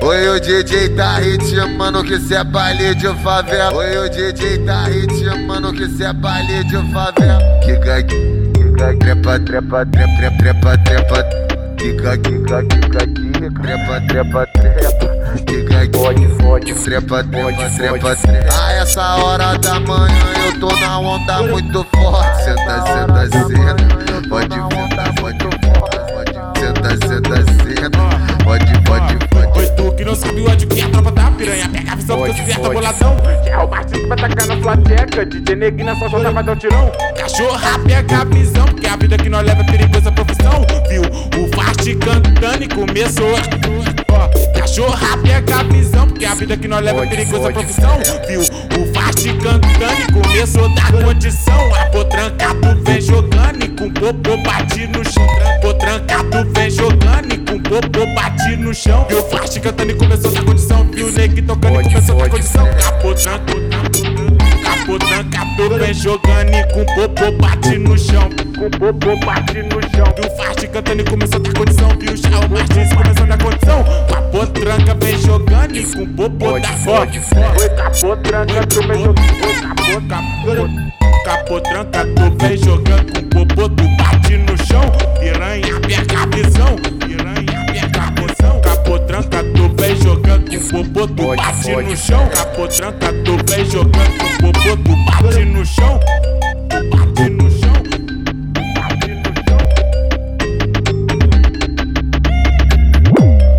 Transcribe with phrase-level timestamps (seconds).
[0.00, 3.74] Oi, o DJ tá ritmando que cê é baile de favela.
[3.74, 7.42] Oi, o DJ tá ritmando que cê é baile de favela.
[7.64, 11.24] Kika, kika, trepa, trepa, trepa, trepa, trepa.
[11.78, 15.08] Kika, kika, kika, kika, trepa, trepa, trepa.
[15.46, 15.68] Kika,
[15.98, 18.54] Fode, fode, trepa, trepa, trepa, trepa.
[18.62, 22.37] A essa hora da manhã eu tô na onda muito forte.
[31.02, 31.68] Tropa da piranha.
[31.68, 32.74] Pega a visão que Fode, eu fode.
[32.74, 33.16] boladão.
[33.42, 36.44] Que é o Martins que vai tacar na sua tcheca DJ Neguinho só jota vai
[36.44, 36.92] dar um tirão.
[37.16, 40.66] Cachorra pega a visão Que a vida que nós leva é perigosa profissão.
[40.88, 41.02] Viu?
[41.02, 43.32] O fast cantando e começou
[44.10, 47.98] Ó, Cachorra pega a visão Porque a vida que nós leva é perigosa profissão.
[48.26, 48.40] Viu?
[48.40, 51.74] O fast cantando e começou a dar condição.
[51.74, 55.26] A potrancado vem jogando e com popô bate no chão.
[55.60, 59.06] Potrancado vem jogando e com popô bate no chão.
[59.08, 59.20] Viu?
[59.20, 60.86] O fast cantando e começou a dar condição
[62.28, 63.00] Fode, começou a dar fode.
[63.00, 63.52] condição Capô tranco,
[64.62, 70.14] capô trancado vem jogando e com popô bate no chão Com popô bate no chão
[70.16, 70.26] Viu?
[70.26, 71.88] O fast cantando e começou a dar condição?
[71.88, 77.20] Já o Martins começou a condição Capô tranca vem jogando e com popô da fode,
[77.20, 83.46] fode Oi, capô tranca, tu vem jogando capô, capô Capô tranca, tu vem jogando com
[83.46, 84.82] popô, tu bate no chão
[85.18, 86.77] Piranha, pega a visão
[90.98, 96.00] popô, bate no chão Capô tranca, tu vem jogando com popô, tu bate no chão
[96.68, 97.72] bate no chão
[98.74, 99.58] Bate no chão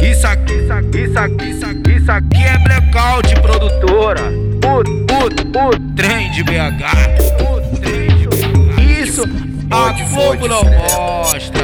[0.00, 4.22] Isso aqui, isso aqui, isso aqui, isso aqui, isso aqui é blackout, produtora.
[4.64, 6.82] O, o, o trem de BH.
[7.42, 9.02] O trem de BH.
[9.02, 9.22] Isso
[9.70, 11.55] a Globo fode, não mostra.